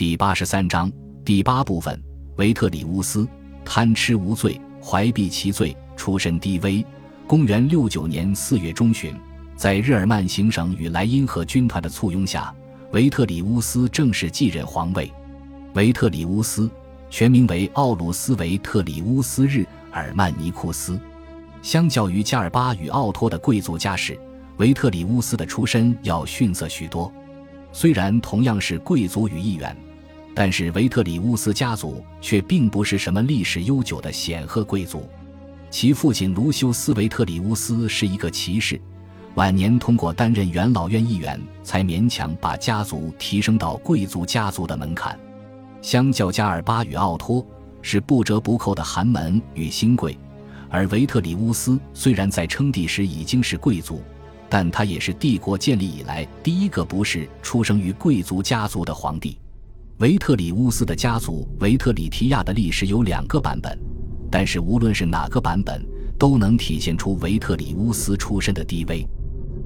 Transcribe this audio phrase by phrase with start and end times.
[0.00, 0.90] 第八十三章
[1.26, 2.02] 第八部分：
[2.38, 3.28] 维特里乌斯
[3.66, 6.82] 贪吃无罪，怀璧其罪，出身低微。
[7.26, 9.14] 公元六九年四月中旬，
[9.56, 12.50] 在日耳曼行省与莱茵河军团的簇拥下，
[12.92, 15.12] 维特里乌斯正式继任皇位。
[15.74, 16.70] 维特里乌斯
[17.10, 20.98] 全名为奥鲁斯·维特里乌斯·日耳曼尼库斯。
[21.60, 24.18] 相较于加尔巴与奥托的贵族家世，
[24.56, 27.12] 维特里乌斯的出身要逊色许多。
[27.70, 29.76] 虽然同样是贵族与议员。
[30.34, 35.08] 但是维特里乌斯家族却并不是什么历史悠久的显赫贵族，
[35.70, 38.80] 其父亲卢修斯·维特里乌斯是一个骑士，
[39.34, 45.18] 晚年通过担任元老院议员才勉强把家族提升到贵族家族的门槛。
[45.82, 47.44] 相较加尔巴与奥托，
[47.82, 50.16] 是不折不扣的寒门与新贵，
[50.68, 54.02] 而维特里乌斯虽然在称帝时已经是贵族，
[54.48, 59.36] 但他也是帝国建立以来第一个不是出生于贵族家族的皇帝。
[60.00, 63.78] 维特里乌斯的家族维特里提亚的历史有两个版本，
[64.30, 65.86] 但是无论是哪个版本，
[66.18, 69.06] 都能体现出维特里乌斯出身的低微。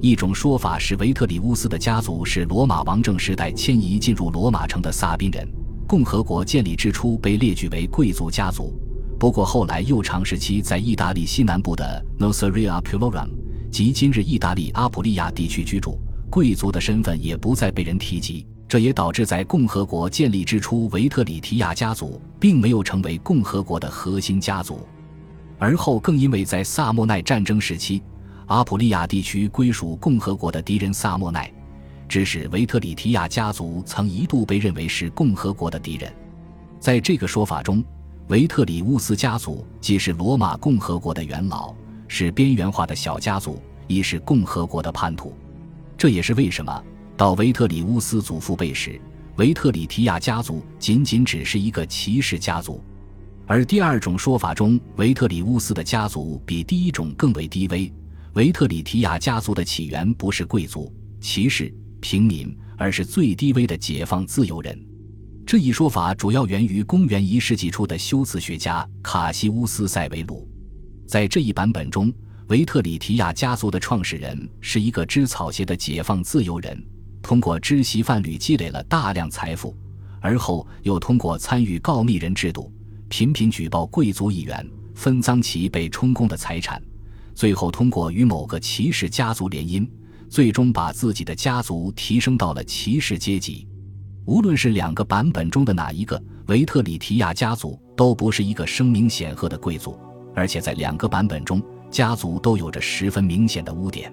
[0.00, 5.46] 一种说法是维特里乌斯的家族是罗马王政时代迁移进入罗马城的萨宾人，
[5.86, 8.72] 共和国建立之初被列举为贵族家族，
[9.18, 13.28] 不过后来又长时期在意大利西南部的 Noceria Pulorum
[13.70, 18.46] 即今日意大利阿普利亚地区居住，贵族的身份也不再被人提及。
[18.72, 24.88] 这也导致在共和国建立之初，维特里提亚家族并没有成为共和国的核心家族。
[25.58, 28.02] 而后更因为在萨莫奈战争时期，
[28.46, 31.52] 阿普利亚地区归属共和国的敌人萨莫奈，
[32.08, 36.10] 致使维特里提亚家族曾一度被认为是共和国的敌人。
[36.80, 37.84] 在这个说法中，
[38.28, 41.74] 维特里乌斯家族既是罗马共和国的元老，
[42.08, 45.36] 是边缘化的小家族，亦是共和国的叛徒。
[45.98, 46.82] 这也是为什么。
[47.16, 49.00] 到维特里乌斯祖父辈时，
[49.36, 52.82] 维特里提亚家族仅仅只是一个骑士家族，
[53.46, 57.92] 而第二种说法中，维特里乌斯的家族比第一种更为低微。
[58.34, 64.78] 维特里提亚家族的起源不是贵族、骑士、平民，而是最低微的解放自由人。
[65.44, 70.48] 这一说法主要源于公元一世纪初的修辞学家卡西乌斯·塞维鲁。
[71.06, 72.10] 在这一版本中，
[72.48, 76.82] 维特里提亚家族的创始人是一个织草鞋的解放自由人。
[77.22, 79.74] 通过织席贩履积累了大量财富，
[80.20, 82.70] 而后又通过参与告密人制度，
[83.08, 86.82] 频频举报贵族议员，分赃其被充公的财产，
[87.34, 89.88] 最后通过与某个骑士家族联姻，
[90.28, 93.66] 最终把自己的家族提升到了骑士阶级。
[94.24, 99.98] 无论是两个版本中的哪一个，维特里提亚家族都不是一个声名显赫的贵族，
[100.34, 104.12] 而且在两个版本中，家族都有着十分明显的污点。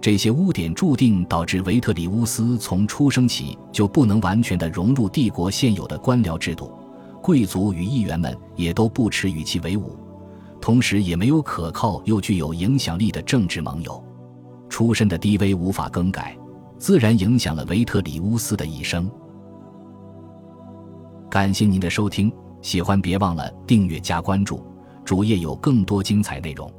[0.00, 6.72] 这些污点注定导致维特里乌斯从出生起就不能完全的融入帝国现有的官僚制度，
[7.20, 9.98] 贵族与议员们也都不耻与其为伍，
[10.60, 14.02] 同时也没有可靠又具有影响力的政治盟友。
[14.68, 16.38] 出身的低微无法更改，
[16.78, 19.10] 自然影响了维特里乌斯的一生。
[21.28, 22.32] 感谢您的收听，
[22.62, 24.64] 喜欢别忘了订阅加关注，
[25.04, 26.72] 主页有更多精彩内容。